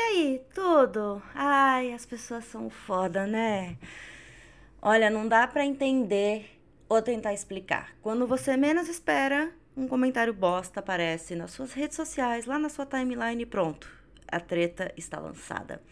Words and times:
E 0.00 0.02
aí, 0.02 0.42
tudo? 0.54 1.22
Ai, 1.34 1.92
as 1.92 2.06
pessoas 2.06 2.46
são 2.46 2.70
foda, 2.70 3.26
né? 3.26 3.76
Olha, 4.80 5.10
não 5.10 5.28
dá 5.28 5.46
para 5.46 5.62
entender 5.62 6.58
ou 6.88 7.02
tentar 7.02 7.34
explicar. 7.34 7.94
Quando 8.00 8.26
você 8.26 8.56
menos 8.56 8.88
espera, 8.88 9.52
um 9.76 9.86
comentário 9.86 10.32
bosta 10.32 10.80
aparece 10.80 11.34
nas 11.36 11.50
suas 11.50 11.74
redes 11.74 11.96
sociais, 11.96 12.46
lá 12.46 12.58
na 12.58 12.70
sua 12.70 12.86
timeline 12.86 13.42
e 13.42 13.46
pronto. 13.46 13.92
A 14.26 14.40
treta 14.40 14.90
está 14.96 15.20
lançada. 15.20 15.82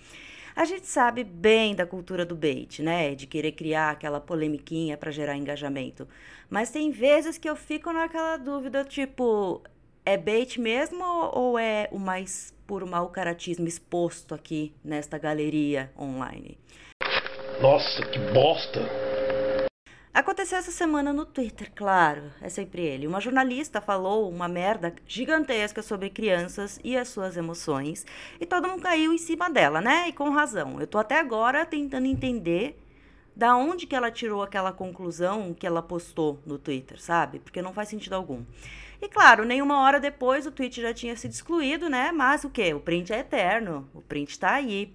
A 0.56 0.64
gente 0.64 0.86
sabe 0.86 1.22
bem 1.22 1.74
da 1.74 1.84
cultura 1.84 2.24
do 2.24 2.34
bait, 2.34 2.82
né? 2.82 3.14
De 3.14 3.26
querer 3.26 3.52
criar 3.52 3.90
aquela 3.90 4.22
polemiquinha 4.22 4.96
para 4.96 5.10
gerar 5.10 5.36
engajamento. 5.36 6.08
Mas 6.48 6.70
tem 6.70 6.90
vezes 6.90 7.36
que 7.36 7.48
eu 7.48 7.54
fico 7.54 7.92
naquela 7.92 8.38
dúvida, 8.38 8.86
tipo, 8.86 9.62
é 10.02 10.16
bait 10.16 10.58
mesmo 10.58 11.04
ou 11.04 11.58
é 11.58 11.90
o 11.92 11.98
mais 11.98 12.56
puro 12.68 12.86
mau 12.86 13.08
caratismo 13.08 13.66
exposto 13.66 14.34
aqui 14.34 14.74
nesta 14.84 15.16
galeria 15.16 15.90
online? 15.98 16.58
Nossa, 17.62 18.02
que 18.02 18.18
bosta! 18.30 18.80
Aconteceu 20.12 20.58
essa 20.58 20.70
semana 20.70 21.10
no 21.10 21.24
Twitter, 21.24 21.72
claro, 21.74 22.30
é 22.42 22.48
sempre 22.50 22.82
ele. 22.82 23.06
Uma 23.06 23.20
jornalista 23.20 23.80
falou 23.80 24.28
uma 24.28 24.48
merda 24.48 24.94
gigantesca 25.06 25.80
sobre 25.80 26.10
crianças 26.10 26.78
e 26.84 26.94
as 26.94 27.08
suas 27.08 27.38
emoções, 27.38 28.04
e 28.38 28.44
todo 28.44 28.68
mundo 28.68 28.82
caiu 28.82 29.14
em 29.14 29.18
cima 29.18 29.48
dela, 29.48 29.80
né? 29.80 30.08
E 30.08 30.12
com 30.12 30.28
razão. 30.28 30.78
Eu 30.78 30.86
tô 30.86 30.98
até 30.98 31.18
agora 31.18 31.64
tentando 31.64 32.06
entender 32.06 32.78
da 33.34 33.56
onde 33.56 33.86
que 33.86 33.96
ela 33.96 34.10
tirou 34.10 34.42
aquela 34.42 34.72
conclusão 34.72 35.54
que 35.54 35.66
ela 35.66 35.80
postou 35.80 36.38
no 36.44 36.58
Twitter, 36.58 37.00
sabe? 37.00 37.38
Porque 37.38 37.62
não 37.62 37.72
faz 37.72 37.88
sentido 37.88 38.14
algum. 38.14 38.44
E 39.00 39.08
claro, 39.08 39.44
nenhuma 39.44 39.80
hora 39.80 40.00
depois 40.00 40.46
o 40.46 40.50
tweet 40.50 40.82
já 40.82 40.92
tinha 40.92 41.16
sido 41.16 41.32
excluído, 41.32 41.88
né? 41.88 42.10
Mas 42.10 42.42
o 42.44 42.50
que? 42.50 42.74
O 42.74 42.80
print 42.80 43.12
é 43.12 43.20
eterno, 43.20 43.88
o 43.94 44.02
print 44.02 44.38
tá 44.38 44.54
aí. 44.54 44.94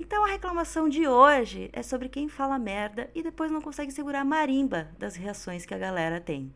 Então 0.00 0.24
a 0.24 0.28
reclamação 0.28 0.88
de 0.88 1.06
hoje 1.06 1.68
é 1.72 1.82
sobre 1.82 2.08
quem 2.08 2.28
fala 2.28 2.58
merda 2.58 3.10
e 3.14 3.22
depois 3.22 3.50
não 3.50 3.60
consegue 3.60 3.92
segurar 3.92 4.20
a 4.20 4.24
marimba 4.24 4.88
das 4.98 5.16
reações 5.16 5.66
que 5.66 5.74
a 5.74 5.78
galera 5.78 6.20
tem. 6.20 6.52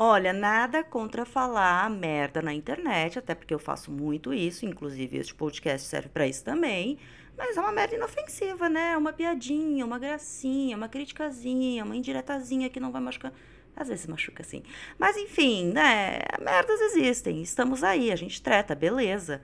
Olha, 0.00 0.32
nada 0.32 0.84
contra 0.84 1.24
falar 1.24 1.88
merda 1.90 2.40
na 2.40 2.52
internet, 2.52 3.18
até 3.18 3.34
porque 3.34 3.52
eu 3.52 3.58
faço 3.58 3.90
muito 3.90 4.32
isso, 4.32 4.64
inclusive 4.64 5.18
este 5.18 5.34
podcast 5.34 5.88
serve 5.88 6.08
para 6.08 6.26
isso 6.26 6.44
também. 6.44 6.98
Mas 7.36 7.56
é 7.56 7.60
uma 7.60 7.72
merda 7.72 7.96
inofensiva, 7.96 8.68
né? 8.68 8.96
Uma 8.96 9.12
piadinha, 9.12 9.84
uma 9.84 9.98
gracinha, 9.98 10.76
uma 10.76 10.88
criticazinha, 10.88 11.84
uma 11.84 11.96
indiretazinha 11.96 12.68
que 12.68 12.78
não 12.78 12.92
vai 12.92 13.00
machucar. 13.00 13.32
Às 13.78 13.88
vezes 13.88 14.06
machuca 14.06 14.42
sim. 14.42 14.62
Mas 14.98 15.16
enfim, 15.16 15.70
né? 15.72 16.18
Merdas 16.40 16.80
existem, 16.80 17.40
estamos 17.42 17.84
aí, 17.84 18.10
a 18.10 18.16
gente 18.16 18.42
treta, 18.42 18.74
beleza. 18.74 19.40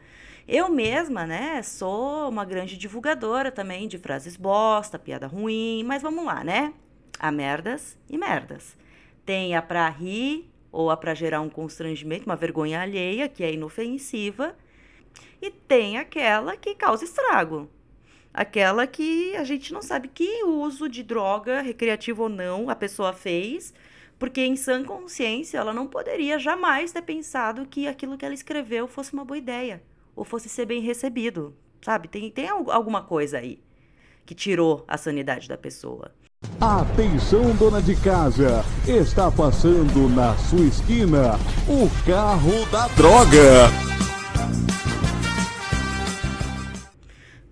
Eu 0.46 0.68
mesma, 0.68 1.24
né, 1.24 1.62
sou 1.62 2.28
uma 2.28 2.44
grande 2.44 2.76
divulgadora 2.76 3.50
também 3.50 3.88
de 3.88 3.97
frases 3.97 4.36
bosta, 4.36 4.98
piada 4.98 5.26
ruim, 5.26 5.82
mas 5.84 6.03
vamos 6.03 6.25
lá, 6.25 6.42
né? 6.44 6.75
Há 7.19 7.31
merdas 7.31 7.97
e 8.10 8.19
merdas. 8.19 8.76
Tem 9.25 9.54
a 9.56 9.62
pra 9.62 9.88
rir 9.88 10.50
ou 10.70 10.91
a 10.91 10.97
pra 10.97 11.14
gerar 11.14 11.41
um 11.41 11.48
constrangimento, 11.48 12.26
uma 12.26 12.36
vergonha 12.36 12.80
alheia, 12.80 13.28
que 13.28 13.44
é 13.44 13.53
inofensiva, 13.53 14.56
e 15.41 15.48
tem 15.48 15.97
aquela 15.97 16.56
que 16.56 16.75
causa 16.75 17.04
estrago. 17.04 17.70
Aquela 18.34 18.84
que 18.84 19.36
a 19.36 19.44
gente 19.44 19.72
não 19.72 19.80
sabe 19.80 20.09
que 20.09 20.42
uso 20.42 20.88
de 20.88 21.04
droga, 21.04 21.62
recreativo 21.62 22.25
ou 22.25 22.28
não, 22.28 22.69
a 22.69 22.75
pessoa 22.75 23.12
fez, 23.12 23.72
porque 24.19 24.41
em 24.41 24.56
sã 24.56 24.84
consciência 24.84 25.58
ela 25.58 25.72
não 25.72 25.86
poderia 25.86 26.38
jamais 26.38 26.92
ter 26.92 27.02
pensado 27.02 27.66
que 27.66 27.86
aquilo 27.86 28.16
que 28.16 28.25
ela 28.25 28.34
escreveu 28.34 28.86
fosse 28.86 29.12
uma 29.12 29.25
boa 29.25 29.38
ideia 29.38 29.82
ou 30.14 30.25
fosse 30.25 30.48
ser 30.48 30.66
bem 30.66 30.80
recebido, 30.80 31.54
sabe? 31.82 32.08
Tem, 32.08 32.30
tem 32.30 32.48
alguma 32.48 33.03
coisa 33.03 33.38
aí 33.38 33.62
que 34.24 34.34
tirou 34.34 34.84
a 34.88 34.97
sanidade 34.97 35.48
da 35.48 35.56
pessoa. 35.56 36.10
Atenção, 36.60 37.54
dona 37.56 37.80
de 37.80 37.97
casa! 37.97 38.64
Está 38.86 39.30
passando 39.30 40.08
na 40.08 40.36
sua 40.36 40.66
esquina 40.66 41.38
o 41.69 41.88
carro 42.06 42.66
da 42.70 42.86
droga! 42.88 43.84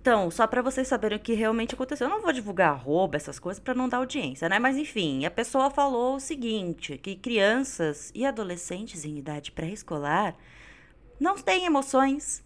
Então, 0.03 0.29
só 0.29 0.45
para 0.45 0.61
vocês 0.61 0.85
saberem 0.85 1.17
o 1.17 1.21
que 1.21 1.33
realmente 1.33 1.75
aconteceu, 1.75 2.07
eu 2.07 2.13
não 2.13 2.21
vou 2.21 2.33
divulgar 2.33 2.77
roubo, 2.77 3.15
essas 3.15 3.39
coisas, 3.39 3.63
para 3.63 3.73
não 3.73 3.87
dar 3.87 3.99
audiência, 3.99 4.49
né? 4.49 4.59
Mas 4.59 4.75
enfim, 4.75 5.23
a 5.25 5.31
pessoa 5.31 5.69
falou 5.69 6.17
o 6.17 6.19
seguinte: 6.19 6.97
que 6.97 7.15
crianças 7.15 8.11
e 8.13 8.25
adolescentes 8.25 9.05
em 9.05 9.17
idade 9.17 9.53
pré-escolar 9.53 10.35
não 11.17 11.35
têm 11.35 11.65
emoções, 11.65 12.43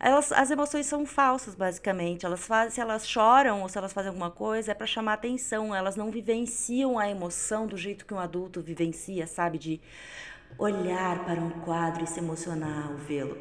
elas, 0.00 0.32
as 0.32 0.50
emoções 0.50 0.86
são 0.86 1.06
falsas, 1.06 1.54
basicamente. 1.54 2.26
Elas 2.26 2.44
fazem, 2.44 2.72
se 2.72 2.80
elas 2.80 3.08
choram 3.08 3.62
ou 3.62 3.68
se 3.68 3.78
elas 3.78 3.92
fazem 3.92 4.08
alguma 4.08 4.32
coisa, 4.32 4.72
é 4.72 4.74
para 4.74 4.86
chamar 4.86 5.12
atenção. 5.12 5.72
Elas 5.72 5.94
não 5.94 6.10
vivenciam 6.10 6.98
a 6.98 7.08
emoção 7.08 7.68
do 7.68 7.76
jeito 7.76 8.04
que 8.06 8.12
um 8.12 8.18
adulto 8.18 8.60
vivencia, 8.60 9.24
sabe? 9.28 9.56
De 9.56 9.80
olhar 10.58 11.24
para 11.24 11.40
um 11.40 11.50
quadro 11.60 12.02
e 12.02 12.08
se 12.08 12.18
emocionar 12.18 12.88
ao 12.88 12.96
vê-lo. 12.96 13.38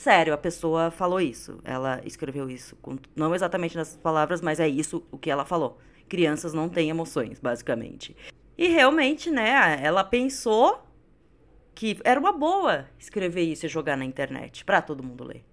Sério, 0.00 0.32
a 0.32 0.38
pessoa 0.38 0.90
falou 0.90 1.20
isso. 1.20 1.58
Ela 1.62 2.00
escreveu 2.06 2.48
isso. 2.48 2.74
Não 3.14 3.34
exatamente 3.34 3.76
nessas 3.76 3.98
palavras, 3.98 4.40
mas 4.40 4.58
é 4.58 4.66
isso 4.66 5.06
o 5.10 5.18
que 5.18 5.30
ela 5.30 5.44
falou. 5.44 5.78
Crianças 6.08 6.54
não 6.54 6.70
têm 6.70 6.88
emoções, 6.88 7.38
basicamente. 7.38 8.16
E 8.56 8.68
realmente, 8.68 9.30
né, 9.30 9.78
ela 9.82 10.02
pensou 10.02 10.82
que 11.74 12.00
era 12.02 12.18
uma 12.18 12.32
boa 12.32 12.88
escrever 12.98 13.42
isso 13.42 13.66
e 13.66 13.68
jogar 13.68 13.94
na 13.94 14.06
internet 14.06 14.64
para 14.64 14.80
todo 14.80 15.02
mundo 15.02 15.22
ler. 15.22 15.44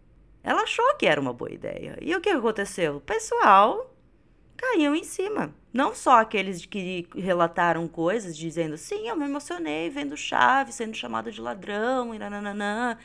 Ela 0.41 0.61
achou 0.61 0.95
que 0.95 1.07
era 1.07 1.19
uma 1.19 1.33
boa 1.33 1.51
ideia. 1.51 1.97
E 2.01 2.15
o 2.15 2.21
que 2.21 2.29
aconteceu? 2.29 2.95
O 2.95 3.01
pessoal 3.01 3.93
caiu 4.55 4.95
em 4.95 5.03
cima. 5.03 5.53
Não 5.73 5.93
só 5.93 6.21
aqueles 6.21 6.65
que 6.65 7.05
relataram 7.13 7.85
coisas 7.85 8.37
dizendo, 8.37 8.77
sim, 8.77 9.09
eu 9.09 9.15
me 9.17 9.25
emocionei 9.25 9.89
vendo 9.89 10.15
Chaves 10.15 10.75
sendo 10.75 10.95
chamado 10.95 11.33
de 11.33 11.41
ladrão 11.41 12.15
e 12.15 12.17
nananã. 12.17 12.97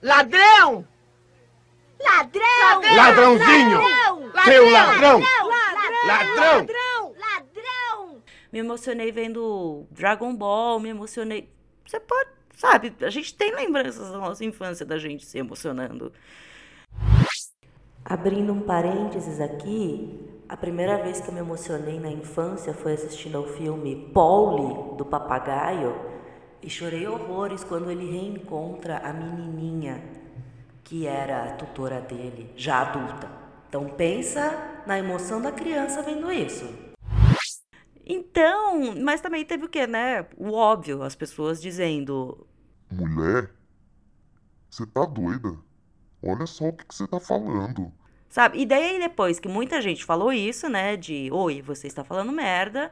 Ladrão! 0.00 0.86
Ladrão! 2.00 2.96
Ladrãozinho! 2.96 3.80
Seu 4.44 4.70
ladrão! 4.70 5.20
Ladrão! 5.20 6.46
Ladrão! 6.46 7.14
Ladrão! 7.18 8.22
Me 8.52 8.60
emocionei 8.60 9.10
vendo 9.10 9.86
Dragon 9.90 10.34
Ball, 10.36 10.78
me 10.78 10.90
emocionei. 10.90 11.52
Você 11.84 11.98
pode, 11.98 12.30
sabe, 12.56 12.94
a 13.00 13.10
gente 13.10 13.34
tem 13.34 13.52
lembranças 13.52 14.10
da 14.12 14.18
nossa 14.18 14.44
infância 14.44 14.86
da 14.86 14.98
gente 14.98 15.26
se 15.26 15.36
emocionando. 15.36 16.12
Abrindo 18.04 18.52
um 18.52 18.60
parênteses 18.60 19.40
aqui, 19.40 20.28
a 20.48 20.56
primeira 20.56 21.02
vez 21.02 21.20
que 21.20 21.28
eu 21.28 21.34
me 21.34 21.40
emocionei 21.40 21.98
na 21.98 22.10
infância 22.10 22.72
foi 22.72 22.92
assistindo 22.92 23.36
ao 23.36 23.48
filme 23.48 24.10
Polly, 24.14 24.96
do 24.96 25.04
papagaio, 25.04 26.17
e 26.62 26.68
chorei 26.68 27.06
horrores 27.06 27.64
quando 27.64 27.90
ele 27.90 28.10
reencontra 28.10 28.98
a 28.98 29.12
menininha 29.12 30.02
que 30.88 31.06
era 31.06 31.44
a 31.44 31.52
tutora 31.52 32.00
dele, 32.00 32.50
já 32.56 32.80
adulta. 32.80 33.30
Então 33.68 33.90
pensa 33.90 34.82
na 34.86 34.98
emoção 34.98 35.40
da 35.42 35.52
criança 35.52 36.02
vendo 36.02 36.32
isso. 36.32 36.64
Então, 38.06 38.94
mas 38.96 39.20
também 39.20 39.44
teve 39.44 39.66
o 39.66 39.68
que, 39.68 39.86
né? 39.86 40.26
O 40.34 40.52
óbvio, 40.52 41.02
as 41.02 41.14
pessoas 41.14 41.60
dizendo: 41.60 42.46
Mulher, 42.90 43.50
você 44.70 44.86
tá 44.86 45.04
doida? 45.04 45.58
Olha 46.22 46.46
só 46.46 46.68
o 46.68 46.72
que 46.72 46.86
você 46.88 47.06
tá 47.06 47.20
falando. 47.20 47.92
Sabe? 48.30 48.62
E 48.62 48.66
daí 48.66 48.98
depois 48.98 49.38
que 49.38 49.48
muita 49.48 49.82
gente 49.82 50.06
falou 50.06 50.32
isso, 50.32 50.70
né? 50.70 50.96
De 50.96 51.28
oi, 51.30 51.60
você 51.60 51.86
está 51.86 52.02
falando 52.02 52.32
merda. 52.32 52.90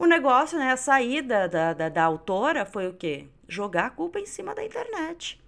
O 0.00 0.06
negócio, 0.06 0.58
né? 0.58 0.72
A 0.72 0.78
saída 0.78 1.46
da, 1.46 1.74
da, 1.74 1.88
da 1.90 2.02
autora 2.04 2.64
foi 2.64 2.88
o 2.88 2.94
quê? 2.94 3.26
Jogar 3.46 3.84
a 3.84 3.90
culpa 3.90 4.18
em 4.18 4.24
cima 4.24 4.54
da 4.54 4.64
internet. 4.64 5.38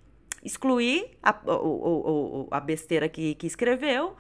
Excluir 0.45 1.17
a, 1.23 1.35
o, 1.47 2.43
o, 2.43 2.49
a 2.51 2.61
besteira 2.61 3.09
que, 3.09 3.35
que 3.35 3.47
escreveu, 3.47 4.15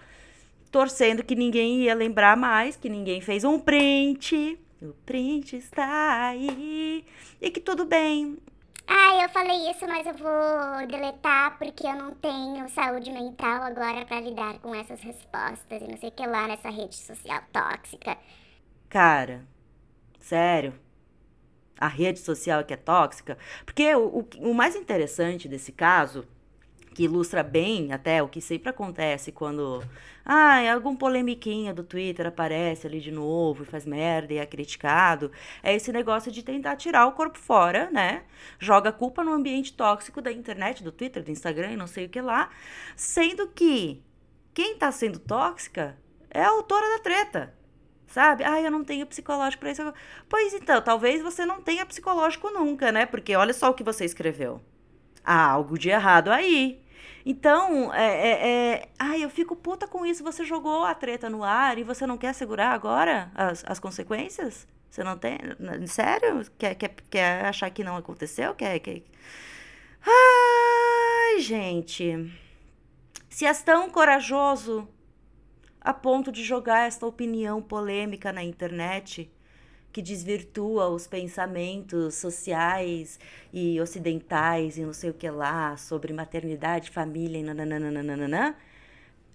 torcendo 0.70 1.22
que 1.22 1.34
ninguém 1.34 1.82
ia 1.82 1.94
lembrar 1.94 2.34
mais, 2.34 2.76
que 2.76 2.88
ninguém 2.88 3.20
fez 3.20 3.44
um 3.44 3.60
print. 3.60 4.58
O 4.80 4.94
print 5.04 5.54
está 5.54 6.28
aí. 6.28 7.04
E 7.38 7.50
que 7.50 7.60
tudo 7.60 7.84
bem. 7.84 8.38
Ah, 8.86 9.22
eu 9.22 9.28
falei 9.28 9.70
isso, 9.70 9.86
mas 9.86 10.06
eu 10.06 10.14
vou 10.14 10.86
deletar 10.86 11.58
porque 11.58 11.86
eu 11.86 11.94
não 11.94 12.12
tenho 12.12 12.66
saúde 12.70 13.12
mental 13.12 13.64
agora 13.64 14.06
para 14.06 14.20
lidar 14.20 14.58
com 14.60 14.74
essas 14.74 15.02
respostas 15.02 15.82
e 15.82 15.86
não 15.86 15.98
sei 15.98 16.08
o 16.08 16.12
que 16.12 16.26
lá 16.26 16.48
nessa 16.48 16.70
rede 16.70 16.96
social 16.96 17.42
tóxica. 17.52 18.16
Cara, 18.88 19.44
sério? 20.24 20.74
A 21.78 21.88
rede 21.88 22.20
social 22.20 22.60
é 22.60 22.64
que 22.64 22.74
é 22.74 22.76
tóxica? 22.76 23.36
Porque 23.64 23.94
o, 23.94 24.20
o, 24.20 24.50
o 24.50 24.54
mais 24.54 24.76
interessante 24.76 25.48
desse 25.48 25.72
caso 25.72 26.26
que 26.92 27.04
ilustra 27.04 27.42
bem 27.42 27.92
até 27.92 28.22
o 28.22 28.28
que 28.28 28.40
sempre 28.40 28.68
acontece 28.68 29.32
quando 29.32 29.82
ah, 30.24 30.60
algum 30.72 30.94
polemiquinha 30.94 31.74
do 31.74 31.82
Twitter 31.82 32.26
aparece 32.26 32.86
ali 32.86 33.00
de 33.00 33.10
novo 33.10 33.62
e 33.62 33.66
faz 33.66 33.84
merda 33.84 34.32
e 34.32 34.38
é 34.38 34.46
criticado, 34.46 35.32
é 35.62 35.74
esse 35.74 35.90
negócio 35.92 36.30
de 36.30 36.42
tentar 36.42 36.76
tirar 36.76 37.06
o 37.06 37.12
corpo 37.12 37.38
fora, 37.38 37.90
né? 37.90 38.22
Joga 38.58 38.90
a 38.90 38.92
culpa 38.92 39.24
no 39.24 39.32
ambiente 39.32 39.72
tóxico 39.72 40.20
da 40.20 40.30
internet, 40.30 40.82
do 40.84 40.92
Twitter, 40.92 41.22
do 41.22 41.30
Instagram 41.30 41.72
e 41.72 41.76
não 41.76 41.86
sei 41.86 42.06
o 42.06 42.08
que 42.08 42.20
lá, 42.20 42.50
sendo 42.94 43.48
que 43.48 44.02
quem 44.54 44.76
tá 44.76 44.92
sendo 44.92 45.18
tóxica 45.18 45.96
é 46.30 46.42
a 46.42 46.50
autora 46.50 46.88
da 46.96 46.98
treta. 47.02 47.61
Sabe? 48.12 48.44
Ah, 48.44 48.60
eu 48.60 48.70
não 48.70 48.84
tenho 48.84 49.06
psicológico 49.06 49.60
para 49.60 49.70
isso. 49.70 49.94
Pois 50.28 50.52
então, 50.52 50.82
talvez 50.82 51.22
você 51.22 51.46
não 51.46 51.62
tenha 51.62 51.86
psicológico 51.86 52.50
nunca, 52.50 52.92
né? 52.92 53.06
Porque 53.06 53.34
olha 53.34 53.54
só 53.54 53.70
o 53.70 53.74
que 53.74 53.82
você 53.82 54.04
escreveu. 54.04 54.60
Há 55.24 55.42
algo 55.42 55.78
de 55.78 55.88
errado 55.88 56.30
aí. 56.30 56.78
Então, 57.24 57.92
é, 57.94 58.04
é, 58.04 58.48
é... 58.48 58.88
Ai, 58.98 59.24
eu 59.24 59.30
fico 59.30 59.56
puta 59.56 59.88
com 59.88 60.04
isso. 60.04 60.22
Você 60.22 60.44
jogou 60.44 60.84
a 60.84 60.94
treta 60.94 61.30
no 61.30 61.42
ar 61.42 61.78
e 61.78 61.84
você 61.84 62.06
não 62.06 62.18
quer 62.18 62.34
segurar 62.34 62.72
agora 62.72 63.30
as, 63.34 63.64
as 63.66 63.80
consequências? 63.80 64.68
Você 64.90 65.02
não 65.02 65.16
tem. 65.16 65.38
Sério? 65.86 66.44
Quer, 66.58 66.74
quer, 66.74 66.94
quer 67.08 67.46
achar 67.46 67.70
que 67.70 67.82
não 67.82 67.96
aconteceu? 67.96 68.54
Quer, 68.54 68.78
quer... 68.80 69.02
Ai, 70.04 71.40
gente. 71.40 72.30
Se 73.30 73.46
és 73.46 73.62
tão 73.62 73.88
corajoso 73.88 74.86
a 75.82 75.92
ponto 75.92 76.30
de 76.30 76.44
jogar 76.44 76.86
esta 76.86 77.04
opinião 77.06 77.60
polêmica 77.60 78.32
na 78.32 78.42
internet, 78.42 79.30
que 79.92 80.00
desvirtua 80.00 80.88
os 80.88 81.06
pensamentos 81.06 82.14
sociais 82.14 83.18
e 83.52 83.80
ocidentais 83.80 84.78
e 84.78 84.82
não 84.82 84.92
sei 84.92 85.10
o 85.10 85.14
que 85.14 85.28
lá 85.28 85.76
sobre 85.76 86.12
maternidade, 86.12 86.90
família 86.90 87.38
e 87.38 87.42
nananana. 87.42 88.56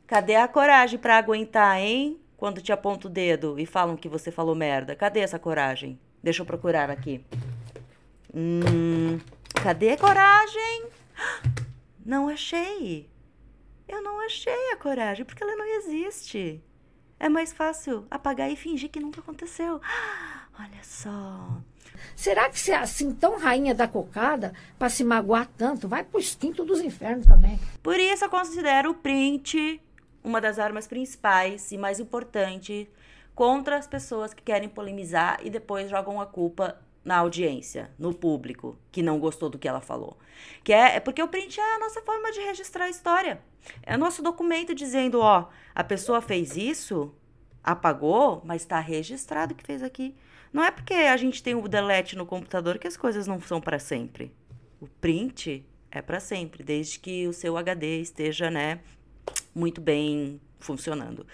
Cadê 0.07 0.35
a 0.35 0.47
coragem 0.47 0.97
para 0.97 1.17
aguentar, 1.17 1.79
hein? 1.79 2.19
Quando 2.37 2.61
te 2.61 2.71
aponta 2.71 3.07
o 3.07 3.09
dedo 3.09 3.59
e 3.59 3.65
falam 3.65 3.97
que 3.97 4.07
você 4.07 4.31
falou 4.31 4.55
merda. 4.55 4.95
Cadê 4.95 5.19
essa 5.19 5.37
coragem? 5.37 5.99
Deixa 6.23 6.41
eu 6.41 6.45
procurar 6.45 6.89
aqui. 6.89 7.23
Hum, 8.33 9.19
cadê 9.61 9.91
a 9.91 9.97
coragem? 9.97 10.85
Não 12.05 12.29
achei. 12.29 13.09
Eu 13.87 14.01
não 14.01 14.19
achei 14.25 14.71
a 14.71 14.77
coragem, 14.77 15.25
porque 15.25 15.43
ela 15.43 15.55
não 15.55 15.65
existe. 15.65 16.61
É 17.19 17.29
mais 17.29 17.51
fácil 17.51 18.05
apagar 18.11 18.51
e 18.51 18.55
fingir 18.55 18.89
que 18.89 18.99
nunca 18.99 19.21
aconteceu. 19.21 19.81
Olha 20.59 20.83
só. 20.83 21.61
Será 22.15 22.49
que 22.49 22.59
você 22.59 22.71
é 22.71 22.77
assim 22.77 23.13
tão 23.13 23.37
rainha 23.37 23.73
da 23.73 23.87
cocada 23.87 24.53
para 24.77 24.89
se 24.89 25.03
magoar 25.03 25.47
tanto? 25.57 25.87
Vai 25.87 26.03
pro 26.03 26.21
quintos 26.21 26.65
dos 26.65 26.81
infernos 26.81 27.25
também. 27.25 27.59
Por 27.81 27.99
isso 27.99 28.25
eu 28.25 28.29
considero 28.29 28.91
o 28.91 28.93
print 28.95 29.81
uma 30.23 30.41
das 30.41 30.59
armas 30.59 30.87
principais 30.87 31.71
e 31.71 31.77
mais 31.77 31.99
importantes 31.99 32.87
contra 33.33 33.77
as 33.77 33.87
pessoas 33.87 34.33
que 34.33 34.43
querem 34.43 34.67
polemizar 34.67 35.39
e 35.41 35.49
depois 35.49 35.89
jogam 35.89 36.19
a 36.19 36.25
culpa 36.25 36.77
na 37.07 37.19
audiência, 37.19 37.89
no 37.97 38.13
público, 38.13 38.77
que 38.91 39.01
não 39.01 39.17
gostou 39.17 39.49
do 39.49 39.57
que 39.57 39.65
ela 39.65 39.79
falou. 39.79 40.17
Que 40.61 40.73
é, 40.73 40.97
é 40.97 40.99
porque 40.99 41.23
o 41.23 41.27
print 41.29 41.57
é 41.57 41.75
a 41.75 41.79
nossa 41.79 42.01
forma 42.01 42.33
de 42.33 42.41
registrar 42.41 42.83
a 42.83 42.89
história. 42.89 43.39
É 43.81 43.95
o 43.95 43.97
nosso 43.97 44.21
documento 44.21 44.75
dizendo, 44.75 45.21
ó, 45.21 45.47
a 45.73 45.83
pessoa 45.85 46.19
fez 46.19 46.57
isso, 46.57 47.15
apagou, 47.63 48.41
mas 48.43 48.63
está 48.63 48.77
registrado 48.81 49.55
que 49.55 49.63
fez 49.63 49.81
aqui. 49.81 50.13
Não 50.51 50.61
é 50.61 50.69
porque 50.69 50.93
a 50.93 51.15
gente 51.15 51.41
tem 51.41 51.55
o 51.55 51.65
delete 51.65 52.17
no 52.17 52.25
computador 52.25 52.77
que 52.77 52.87
as 52.87 52.97
coisas 52.97 53.25
não 53.25 53.39
são 53.39 53.61
para 53.61 53.79
sempre. 53.79 54.33
O 54.81 54.87
print 54.87 55.65
é 55.89 56.01
para 56.01 56.19
sempre, 56.19 56.61
desde 56.61 56.99
que 56.99 57.25
o 57.25 57.31
seu 57.31 57.55
HD 57.55 58.01
esteja, 58.01 58.51
né, 58.51 58.81
muito 59.55 59.79
bem 59.79 60.41
funcionando. 60.59 61.25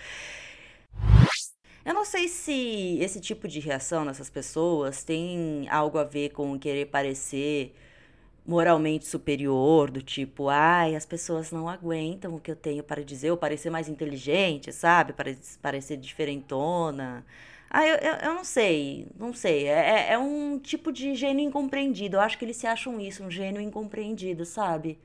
Eu 1.86 1.94
não 1.94 2.06
sei 2.06 2.28
se 2.30 2.98
esse 3.02 3.20
tipo 3.20 3.48
de 3.48 3.60
reação 3.60 4.06
nessas 4.06 4.30
pessoas 4.30 5.04
tem 5.04 5.68
algo 5.70 5.98
a 5.98 6.04
ver 6.04 6.30
com 6.30 6.58
querer 6.58 6.86
parecer 6.88 7.74
moralmente 8.46 9.06
superior, 9.08 9.90
do 9.92 10.02
tipo, 10.02 10.50
ai, 10.50 10.96
as 10.96 11.06
pessoas 11.06 11.52
não 11.52 11.68
aguentam 11.70 12.36
o 12.36 12.40
que 12.40 12.52
eu 12.52 12.56
tenho 12.56 12.84
para 12.84 13.04
dizer, 13.04 13.32
ou 13.32 13.38
parecer 13.38 13.70
mais 13.70 13.88
inteligente, 13.90 14.72
sabe? 14.72 15.14
Parecer 15.62 15.98
diferentona. 15.98 17.26
Ah, 17.70 17.88
eu, 17.88 17.96
eu, 17.98 18.14
eu, 18.16 18.34
não 18.36 18.44
sei, 18.44 19.08
não 19.18 19.34
sei. 19.34 19.68
É, 19.68 20.10
é, 20.10 20.14
é 20.14 20.18
um 20.20 20.60
tipo 20.60 20.92
de 20.92 21.16
gênio 21.16 21.46
incompreendido. 21.48 22.18
Eu 22.18 22.22
acho 22.22 22.38
que 22.38 22.46
eles 22.46 22.58
se 22.58 22.68
acham 22.68 23.00
isso, 23.00 23.24
um 23.24 23.32
gênio 23.32 23.62
incompreendido, 23.62 24.46
sabe? 24.46 25.00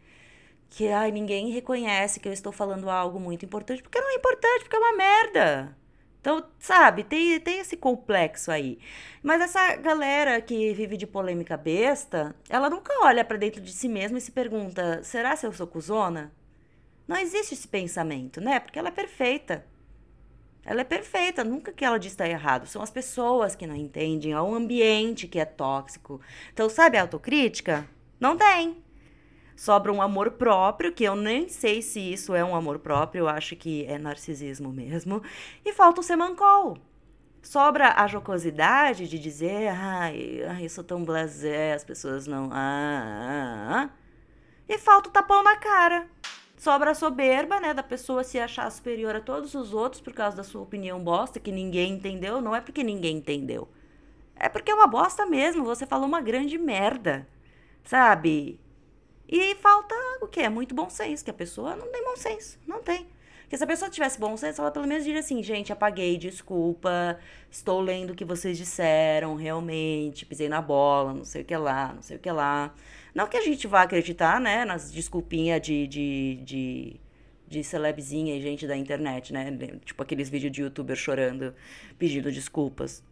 Que, 0.70 0.88
ai, 0.88 1.10
ninguém 1.12 1.50
reconhece 1.50 2.20
que 2.20 2.28
eu 2.28 2.32
estou 2.32 2.52
falando 2.52 2.90
algo 2.90 3.18
muito 3.20 3.44
importante, 3.44 3.82
porque 3.82 4.00
não 4.00 4.10
é 4.10 4.14
importante, 4.16 4.60
porque 4.64 4.76
é 4.76 4.78
uma 4.78 4.96
merda. 4.96 5.76
Então, 6.20 6.44
sabe, 6.58 7.04
tem, 7.04 7.38
tem 7.40 7.60
esse 7.60 7.76
complexo 7.76 8.50
aí. 8.50 8.78
Mas 9.22 9.40
essa 9.40 9.76
galera 9.76 10.40
que 10.40 10.74
vive 10.74 10.96
de 10.96 11.06
polêmica 11.06 11.56
besta, 11.56 12.34
ela 12.48 12.68
nunca 12.68 12.92
olha 13.02 13.24
para 13.24 13.36
dentro 13.36 13.60
de 13.60 13.72
si 13.72 13.88
mesma 13.88 14.18
e 14.18 14.20
se 14.20 14.32
pergunta: 14.32 15.02
será 15.02 15.36
se 15.36 15.46
eu 15.46 15.52
sou 15.52 15.66
cuzona? 15.66 16.32
Não 17.06 17.16
existe 17.16 17.54
esse 17.54 17.66
pensamento, 17.66 18.40
né? 18.40 18.60
Porque 18.60 18.78
ela 18.78 18.88
é 18.88 18.92
perfeita. 18.92 19.64
Ela 20.64 20.82
é 20.82 20.84
perfeita, 20.84 21.42
nunca 21.42 21.72
que 21.72 21.84
ela 21.84 21.98
diz 21.98 22.12
está 22.12 22.28
errado. 22.28 22.66
São 22.66 22.82
as 22.82 22.90
pessoas 22.90 23.54
que 23.54 23.66
não 23.66 23.74
entendem, 23.74 24.32
é 24.32 24.40
o 24.40 24.54
ambiente 24.54 25.26
que 25.26 25.38
é 25.38 25.44
tóxico. 25.46 26.20
Então, 26.52 26.68
sabe 26.68 26.98
a 26.98 27.02
autocrítica? 27.02 27.88
Não 28.20 28.36
tem. 28.36 28.82
Sobra 29.58 29.92
um 29.92 30.00
amor 30.00 30.30
próprio, 30.30 30.92
que 30.92 31.02
eu 31.02 31.16
nem 31.16 31.48
sei 31.48 31.82
se 31.82 31.98
isso 31.98 32.32
é 32.32 32.44
um 32.44 32.54
amor 32.54 32.78
próprio, 32.78 33.22
eu 33.22 33.28
acho 33.28 33.56
que 33.56 33.84
é 33.86 33.98
narcisismo 33.98 34.72
mesmo. 34.72 35.20
E 35.64 35.72
falta 35.72 36.00
o 36.00 36.04
semancol. 36.04 36.78
Sobra 37.42 37.92
a 37.96 38.06
jocosidade 38.06 39.08
de 39.08 39.18
dizer, 39.18 39.66
ai, 39.66 40.44
ai 40.46 40.64
eu 40.64 40.70
sou 40.70 40.84
tão 40.84 41.04
blasé, 41.04 41.72
as 41.74 41.82
pessoas 41.82 42.28
não. 42.28 42.50
Ah, 42.52 42.54
ah, 42.54 43.82
ah. 43.82 43.90
E 44.68 44.78
falta 44.78 45.08
o 45.08 45.12
tapão 45.12 45.42
na 45.42 45.56
cara 45.56 46.06
sobra 46.56 46.92
a 46.92 46.94
soberba, 46.94 47.58
né, 47.58 47.74
da 47.74 47.82
pessoa 47.82 48.22
se 48.22 48.38
achar 48.38 48.70
superior 48.70 49.16
a 49.16 49.20
todos 49.20 49.56
os 49.56 49.74
outros 49.74 50.00
por 50.00 50.12
causa 50.12 50.36
da 50.36 50.44
sua 50.44 50.62
opinião 50.62 51.02
bosta, 51.02 51.40
que 51.40 51.50
ninguém 51.50 51.94
entendeu. 51.94 52.40
Não 52.40 52.54
é 52.54 52.60
porque 52.60 52.84
ninguém 52.84 53.16
entendeu. 53.16 53.68
É 54.36 54.48
porque 54.48 54.70
é 54.70 54.74
uma 54.74 54.86
bosta 54.86 55.26
mesmo. 55.26 55.64
Você 55.64 55.84
falou 55.84 56.06
uma 56.06 56.20
grande 56.20 56.56
merda, 56.56 57.26
sabe? 57.82 58.60
E 59.28 59.54
falta 59.56 59.94
o 60.22 60.26
quê? 60.26 60.40
É 60.40 60.48
muito 60.48 60.74
bom 60.74 60.88
senso, 60.88 61.24
que 61.24 61.30
a 61.30 61.34
pessoa 61.34 61.76
não 61.76 61.88
tem 61.92 62.02
bom 62.02 62.16
senso. 62.16 62.58
Não 62.66 62.82
tem. 62.82 63.06
Porque 63.42 63.56
se 63.56 63.64
a 63.64 63.66
pessoa 63.66 63.90
tivesse 63.90 64.18
bom 64.18 64.36
senso, 64.36 64.60
ela 64.60 64.70
pelo 64.70 64.86
menos 64.86 65.04
diria 65.04 65.20
assim, 65.20 65.42
gente, 65.42 65.72
apaguei, 65.72 66.18
desculpa, 66.18 67.18
estou 67.50 67.80
lendo 67.80 68.10
o 68.10 68.14
que 68.14 68.24
vocês 68.24 68.58
disseram, 68.58 69.34
realmente, 69.36 70.26
pisei 70.26 70.50
na 70.50 70.60
bola, 70.60 71.14
não 71.14 71.24
sei 71.24 71.42
o 71.42 71.44
que 71.46 71.56
lá, 71.56 71.94
não 71.94 72.02
sei 72.02 72.18
o 72.18 72.20
que 72.20 72.30
lá. 72.30 72.74
Não 73.14 73.26
que 73.26 73.38
a 73.38 73.40
gente 73.40 73.66
vá 73.66 73.82
acreditar, 73.82 74.38
né, 74.38 74.66
nas 74.66 74.92
desculpinhas 74.92 75.62
de, 75.62 75.86
de, 75.86 76.40
de, 76.44 77.00
de 77.48 77.64
celebzinha 77.64 78.36
e 78.36 78.40
gente 78.42 78.66
da 78.66 78.76
internet, 78.76 79.32
né? 79.32 79.50
Tipo 79.82 80.02
aqueles 80.02 80.28
vídeos 80.28 80.52
de 80.52 80.60
youtuber 80.60 80.94
chorando, 80.94 81.54
pedindo 81.98 82.30
desculpas. 82.30 83.02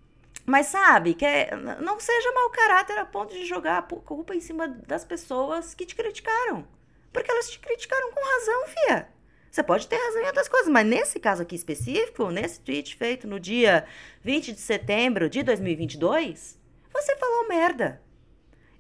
Mas 0.47 0.67
sabe, 0.67 1.15
que 1.15 1.27
é, 1.27 1.51
não 1.81 1.99
seja 1.99 2.33
mau 2.33 2.49
caráter 2.51 2.97
a 2.99 3.05
ponto 3.05 3.35
de 3.35 3.45
jogar 3.45 3.79
a 3.79 3.83
culpa 3.83 4.33
em 4.33 4.41
cima 4.41 4.69
das 4.69 5.05
pessoas 5.05 5.75
que 5.75 5.85
te 5.85 5.97
criticaram. 5.97 6.65
Porque 7.13 7.29
elas 7.29 7.51
te 7.51 7.59
criticaram 7.59 8.13
com 8.13 8.21
razão, 8.21 8.67
fia. 8.69 9.09
Você 9.51 9.63
pode 9.63 9.89
ter 9.89 9.97
razão 9.97 10.23
em 10.23 10.27
outras 10.27 10.49
coisas, 10.49 10.69
mas 10.69 10.87
nesse 10.87 11.19
caso 11.19 11.43
aqui 11.43 11.57
específico, 11.57 12.31
nesse 12.31 12.61
tweet 12.61 12.95
feito 12.95 13.27
no 13.27 13.41
dia 13.41 13.87
20 14.23 14.53
de 14.53 14.61
setembro 14.61 15.29
de 15.29 15.43
2022, 15.43 16.61
você 16.93 17.17
falou 17.17 17.49
merda. 17.49 18.01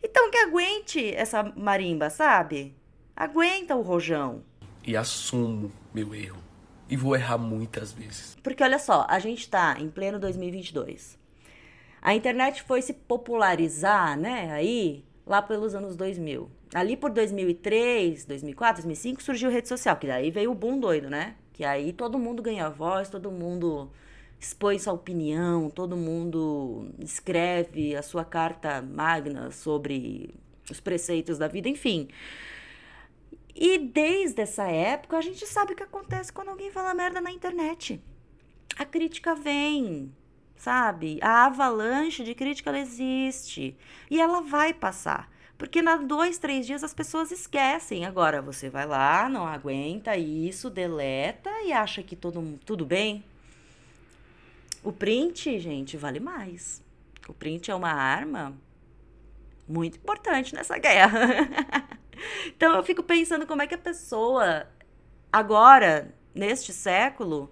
Então 0.02 0.30
que 0.30 0.36
aguente 0.36 1.14
essa 1.14 1.42
marimba, 1.56 2.10
sabe? 2.10 2.76
Aguenta 3.16 3.74
o 3.74 3.82
rojão. 3.82 4.44
E 4.84 4.96
assumo 4.96 5.72
meu 5.92 6.14
erro. 6.14 6.44
E 6.88 6.96
vou 6.96 7.16
errar 7.16 7.38
muitas 7.38 7.90
vezes. 7.90 8.36
Porque 8.40 8.62
olha 8.62 8.78
só, 8.78 9.04
a 9.08 9.18
gente 9.18 9.48
tá 9.48 9.76
em 9.80 9.90
pleno 9.90 10.20
2022. 10.20 11.18
A 12.06 12.14
internet 12.14 12.62
foi 12.62 12.80
se 12.82 12.92
popularizar, 12.92 14.16
né, 14.16 14.52
aí, 14.52 15.04
lá 15.26 15.42
pelos 15.42 15.74
anos 15.74 15.96
2000. 15.96 16.48
Ali 16.72 16.96
por 16.96 17.10
2003, 17.10 18.24
2004, 18.24 18.84
2005 18.84 19.20
surgiu 19.20 19.50
rede 19.50 19.66
social, 19.66 19.96
que 19.96 20.06
daí 20.06 20.30
veio 20.30 20.52
o 20.52 20.54
boom 20.54 20.78
doido, 20.78 21.10
né? 21.10 21.34
Que 21.52 21.64
aí 21.64 21.92
todo 21.92 22.16
mundo 22.16 22.44
ganha 22.44 22.70
voz, 22.70 23.10
todo 23.10 23.28
mundo 23.32 23.90
expõe 24.38 24.78
sua 24.78 24.92
opinião, 24.92 25.68
todo 25.68 25.96
mundo 25.96 26.88
escreve 27.00 27.96
a 27.96 28.02
sua 28.02 28.24
carta 28.24 28.80
magna 28.80 29.50
sobre 29.50 30.32
os 30.70 30.78
preceitos 30.78 31.38
da 31.38 31.48
vida, 31.48 31.68
enfim. 31.68 32.06
E 33.52 33.78
desde 33.78 34.42
essa 34.42 34.68
época 34.68 35.18
a 35.18 35.20
gente 35.20 35.44
sabe 35.44 35.72
o 35.72 35.76
que 35.76 35.82
acontece 35.82 36.32
quando 36.32 36.50
alguém 36.50 36.70
fala 36.70 36.94
merda 36.94 37.20
na 37.20 37.32
internet. 37.32 38.00
A 38.78 38.84
crítica 38.84 39.34
vem, 39.34 40.12
sabe? 40.56 41.18
A 41.22 41.46
avalanche 41.46 42.24
de 42.24 42.34
crítica 42.34 42.70
ela 42.70 42.78
existe 42.78 43.76
e 44.10 44.20
ela 44.20 44.40
vai 44.40 44.72
passar. 44.72 45.30
Porque 45.58 45.80
na 45.80 45.96
dois, 45.96 46.38
três 46.38 46.66
dias 46.66 46.84
as 46.84 46.92
pessoas 46.92 47.30
esquecem. 47.30 48.04
Agora 48.04 48.42
você 48.42 48.68
vai 48.68 48.86
lá, 48.86 49.28
não 49.28 49.46
aguenta 49.46 50.16
isso, 50.16 50.68
deleta 50.68 51.50
e 51.62 51.72
acha 51.72 52.02
que 52.02 52.14
todo, 52.14 52.58
tudo 52.64 52.84
bem. 52.84 53.24
O 54.82 54.92
print, 54.92 55.58
gente, 55.58 55.96
vale 55.96 56.20
mais. 56.20 56.82
O 57.28 57.32
print 57.32 57.70
é 57.70 57.74
uma 57.74 57.90
arma 57.90 58.54
muito 59.66 59.96
importante 59.96 60.54
nessa 60.54 60.78
guerra. 60.78 61.20
então 62.46 62.76
eu 62.76 62.82
fico 62.82 63.02
pensando 63.02 63.46
como 63.46 63.62
é 63.62 63.66
que 63.66 63.74
a 63.74 63.78
pessoa, 63.78 64.66
agora, 65.32 66.14
neste 66.34 66.72
século, 66.72 67.50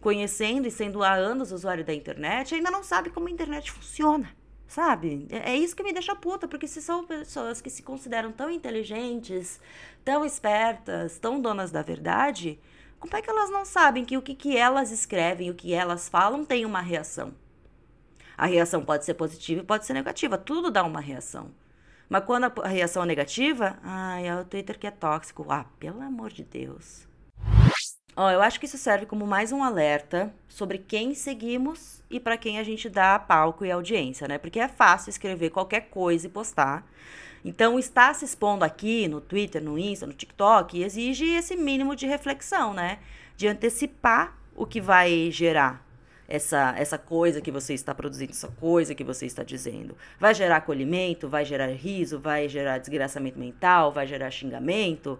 conhecendo 0.00 0.66
e 0.66 0.70
sendo 0.70 1.02
há 1.02 1.12
anos 1.12 1.52
usuário 1.52 1.84
da 1.84 1.94
internet, 1.94 2.54
ainda 2.54 2.70
não 2.70 2.82
sabe 2.82 3.10
como 3.10 3.28
a 3.28 3.30
internet 3.30 3.70
funciona. 3.70 4.30
Sabe? 4.66 5.26
É, 5.30 5.52
é 5.52 5.56
isso 5.56 5.74
que 5.74 5.82
me 5.82 5.92
deixa 5.92 6.14
puta, 6.14 6.46
porque 6.46 6.66
se 6.68 6.80
são 6.80 7.04
pessoas 7.04 7.60
que 7.60 7.68
se 7.68 7.82
consideram 7.82 8.30
tão 8.30 8.50
inteligentes, 8.50 9.60
tão 10.04 10.24
espertas, 10.24 11.18
tão 11.18 11.40
donas 11.40 11.72
da 11.72 11.82
verdade, 11.82 12.58
como 13.00 13.16
é 13.16 13.22
que 13.22 13.28
elas 13.30 13.50
não 13.50 13.64
sabem 13.64 14.04
que 14.04 14.16
o 14.16 14.22
que, 14.22 14.34
que 14.34 14.56
elas 14.56 14.92
escrevem, 14.92 15.50
o 15.50 15.54
que 15.54 15.74
elas 15.74 16.08
falam 16.08 16.44
tem 16.44 16.64
uma 16.64 16.80
reação? 16.80 17.34
A 18.36 18.46
reação 18.46 18.84
pode 18.84 19.04
ser 19.04 19.14
positiva 19.14 19.60
e 19.60 19.64
pode 19.64 19.84
ser 19.86 19.92
negativa, 19.92 20.38
tudo 20.38 20.70
dá 20.70 20.84
uma 20.84 21.00
reação. 21.00 21.50
Mas 22.08 22.24
quando 22.24 22.44
a 22.62 22.68
reação 22.68 23.02
é 23.02 23.06
negativa, 23.06 23.78
ai, 23.82 24.28
é 24.28 24.34
o 24.34 24.44
Twitter 24.44 24.78
que 24.78 24.86
é 24.86 24.90
tóxico. 24.90 25.46
Ah, 25.48 25.64
pelo 25.78 26.00
amor 26.00 26.30
de 26.30 26.42
Deus. 26.42 27.09
Ó, 28.16 28.30
eu 28.30 28.42
acho 28.42 28.58
que 28.58 28.66
isso 28.66 28.76
serve 28.76 29.06
como 29.06 29.26
mais 29.26 29.52
um 29.52 29.62
alerta 29.62 30.34
sobre 30.48 30.78
quem 30.78 31.14
seguimos 31.14 32.02
e 32.10 32.18
para 32.18 32.36
quem 32.36 32.58
a 32.58 32.62
gente 32.62 32.88
dá 32.88 33.18
palco 33.18 33.64
e 33.64 33.70
audiência, 33.70 34.26
né? 34.26 34.36
Porque 34.36 34.58
é 34.58 34.68
fácil 34.68 35.10
escrever 35.10 35.50
qualquer 35.50 35.88
coisa 35.88 36.26
e 36.26 36.30
postar. 36.30 36.84
Então, 37.44 37.78
estar 37.78 38.14
se 38.14 38.24
expondo 38.24 38.64
aqui 38.64 39.08
no 39.08 39.20
Twitter, 39.20 39.62
no 39.62 39.78
Insta, 39.78 40.06
no 40.06 40.12
TikTok, 40.12 40.82
exige 40.82 41.24
esse 41.24 41.56
mínimo 41.56 41.96
de 41.96 42.06
reflexão, 42.06 42.74
né? 42.74 42.98
De 43.36 43.46
antecipar 43.46 44.36
o 44.54 44.66
que 44.66 44.80
vai 44.80 45.30
gerar 45.30 45.89
essa, 46.30 46.74
essa 46.78 46.96
coisa 46.96 47.40
que 47.40 47.50
você 47.50 47.74
está 47.74 47.92
produzindo, 47.92 48.30
essa 48.30 48.48
coisa 48.48 48.94
que 48.94 49.02
você 49.02 49.26
está 49.26 49.42
dizendo. 49.42 49.96
Vai 50.18 50.32
gerar 50.32 50.56
acolhimento, 50.58 51.28
vai 51.28 51.44
gerar 51.44 51.66
riso, 51.66 52.20
vai 52.20 52.48
gerar 52.48 52.78
desgraçamento 52.78 53.38
mental, 53.38 53.90
vai 53.90 54.06
gerar 54.06 54.30
xingamento. 54.30 55.18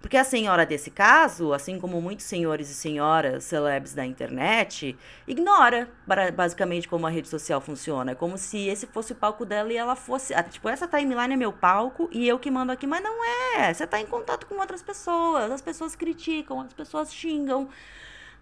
Porque 0.00 0.16
a 0.16 0.24
senhora 0.24 0.66
desse 0.66 0.90
caso, 0.90 1.52
assim 1.52 1.78
como 1.78 2.00
muitos 2.00 2.26
senhores 2.26 2.68
e 2.70 2.74
senhoras 2.74 3.44
celebres 3.44 3.94
da 3.94 4.04
internet, 4.04 4.96
ignora 5.28 5.88
basicamente 6.34 6.88
como 6.88 7.06
a 7.06 7.10
rede 7.10 7.28
social 7.28 7.60
funciona. 7.60 8.12
É 8.12 8.14
como 8.14 8.36
se 8.38 8.68
esse 8.68 8.86
fosse 8.86 9.12
o 9.12 9.16
palco 9.16 9.44
dela 9.44 9.72
e 9.72 9.76
ela 9.76 9.94
fosse. 9.94 10.34
Ah, 10.34 10.42
tipo, 10.42 10.68
essa 10.68 10.88
timeline 10.88 11.34
é 11.34 11.36
meu 11.36 11.52
palco 11.52 12.08
e 12.12 12.26
eu 12.26 12.38
que 12.38 12.50
mando 12.50 12.72
aqui. 12.72 12.86
Mas 12.86 13.02
não 13.02 13.24
é. 13.56 13.72
Você 13.72 13.84
está 13.84 14.00
em 14.00 14.06
contato 14.06 14.46
com 14.46 14.56
outras 14.56 14.82
pessoas. 14.82 15.50
As 15.52 15.60
pessoas 15.60 15.94
criticam, 15.94 16.60
as 16.60 16.72
pessoas 16.72 17.12
xingam. 17.14 17.68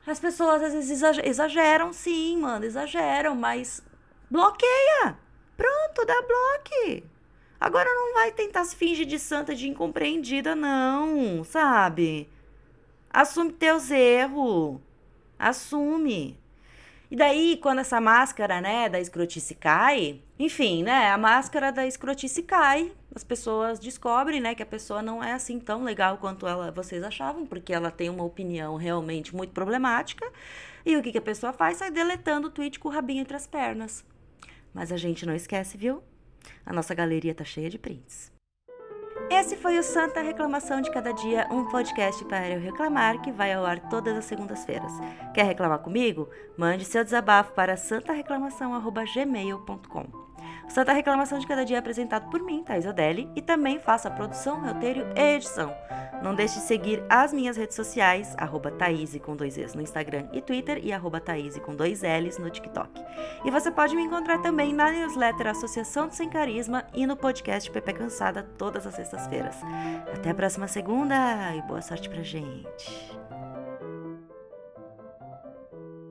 As 0.06 0.18
pessoas 0.18 0.62
às 0.62 0.72
vezes 0.72 1.02
exageram, 1.22 1.92
sim, 1.92 2.38
mano, 2.38 2.64
exageram, 2.64 3.34
mas 3.34 3.82
bloqueia. 4.30 5.16
Pronto, 5.56 6.06
dá 6.06 6.22
bloque. 6.22 7.04
Agora 7.60 7.88
não 7.94 8.14
vai 8.14 8.32
tentar 8.32 8.64
se 8.64 8.74
fingir 8.74 9.06
de 9.06 9.18
santa, 9.18 9.54
de 9.54 9.68
incompreendida, 9.68 10.54
não, 10.54 11.44
sabe? 11.44 12.28
Assume 13.10 13.52
teus 13.52 13.90
erros. 13.90 14.80
Assume. 15.38 16.38
E 17.10 17.16
daí, 17.16 17.58
quando 17.60 17.80
essa 17.80 18.00
máscara, 18.00 18.60
né, 18.60 18.88
da 18.88 19.00
escrotice 19.00 19.54
cai, 19.54 20.22
enfim, 20.38 20.82
né, 20.82 21.10
a 21.10 21.18
máscara 21.18 21.70
da 21.70 21.86
escrotice 21.86 22.42
cai, 22.42 22.92
as 23.14 23.24
pessoas 23.24 23.78
descobrem, 23.78 24.40
né, 24.40 24.54
que 24.54 24.62
a 24.62 24.66
pessoa 24.66 25.02
não 25.02 25.22
é 25.22 25.32
assim 25.32 25.58
tão 25.58 25.82
legal 25.82 26.18
quanto 26.18 26.46
ela, 26.46 26.70
vocês 26.70 27.02
achavam, 27.02 27.44
porque 27.44 27.72
ela 27.72 27.90
tem 27.90 28.08
uma 28.08 28.24
opinião 28.24 28.76
realmente 28.76 29.34
muito 29.34 29.52
problemática. 29.52 30.30
E 30.84 30.96
o 30.96 31.02
que, 31.02 31.12
que 31.12 31.18
a 31.18 31.22
pessoa 31.22 31.52
faz? 31.52 31.78
Sai 31.78 31.90
deletando 31.90 32.48
o 32.48 32.50
tweet 32.50 32.78
com 32.78 32.88
o 32.88 32.92
rabinho 32.92 33.20
entre 33.20 33.36
as 33.36 33.46
pernas. 33.46 34.04
Mas 34.72 34.92
a 34.92 34.96
gente 34.96 35.26
não 35.26 35.34
esquece, 35.34 35.76
viu? 35.76 36.02
A 36.64 36.72
nossa 36.72 36.94
galeria 36.94 37.34
tá 37.34 37.44
cheia 37.44 37.68
de 37.68 37.78
prints. 37.78 38.32
Esse 39.28 39.56
foi 39.56 39.78
o 39.78 39.82
Santa 39.82 40.22
Reclamação 40.22 40.80
de 40.80 40.90
Cada 40.90 41.12
Dia, 41.12 41.46
um 41.50 41.66
podcast 41.66 42.24
para 42.24 42.48
eu 42.48 42.58
reclamar 42.58 43.20
que 43.20 43.30
vai 43.30 43.52
ao 43.52 43.64
ar 43.64 43.88
todas 43.88 44.16
as 44.16 44.24
segundas-feiras. 44.24 44.92
Quer 45.34 45.44
reclamar 45.44 45.80
comigo? 45.80 46.28
Mande 46.56 46.84
seu 46.84 47.04
desabafo 47.04 47.52
para 47.52 47.76
santareclamação.gmail.com. 47.76 50.29
Santa 50.70 50.92
Reclamação 50.92 51.40
de 51.40 51.46
Cada 51.48 51.64
Dia 51.64 51.78
é 51.78 51.80
apresentado 51.80 52.30
por 52.30 52.40
mim, 52.42 52.62
Thais 52.62 52.86
Odelli, 52.86 53.28
e 53.34 53.42
também 53.42 53.80
faço 53.80 54.06
a 54.06 54.10
produção, 54.10 54.64
roteiro 54.64 55.04
e 55.16 55.34
edição. 55.34 55.74
Não 56.22 56.32
deixe 56.34 56.60
de 56.60 56.60
seguir 56.60 57.02
as 57.08 57.32
minhas 57.32 57.56
redes 57.56 57.74
sociais, 57.74 58.34
arroba 58.38 58.70
Thaís 58.70 59.18
com 59.18 59.34
dois 59.34 59.58
Es 59.58 59.74
no 59.74 59.82
Instagram 59.82 60.28
e 60.32 60.40
Twitter 60.40 60.78
e 60.82 60.92
arroba 60.92 61.20
Thaís 61.20 61.58
com 61.58 61.74
dois 61.74 62.02
L's 62.02 62.38
no 62.38 62.50
TikTok. 62.50 63.02
E 63.44 63.50
você 63.50 63.70
pode 63.70 63.96
me 63.96 64.02
encontrar 64.02 64.38
também 64.38 64.72
na 64.72 64.92
newsletter 64.92 65.48
Associação 65.48 66.06
do 66.06 66.14
Sem 66.14 66.28
Carisma 66.28 66.84
e 66.94 67.04
no 67.04 67.16
podcast 67.16 67.68
Pepe 67.70 67.92
Cansada 67.92 68.44
todas 68.56 68.86
as 68.86 68.94
sextas-feiras. 68.94 69.56
Até 70.14 70.30
a 70.30 70.34
próxima 70.34 70.68
segunda 70.68 71.16
e 71.56 71.62
boa 71.62 71.82
sorte 71.82 72.08
pra 72.08 72.22
gente! 72.22 73.18